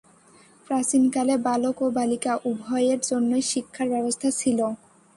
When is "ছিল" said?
4.39-4.59